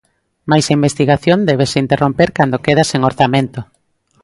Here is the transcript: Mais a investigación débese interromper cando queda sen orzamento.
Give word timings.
Mais 0.49 0.65
a 0.67 0.75
investigación 0.79 1.39
débese 1.47 1.81
interromper 1.85 2.29
cando 2.37 2.63
queda 2.65 2.83
sen 2.89 3.01
orzamento. 3.11 3.59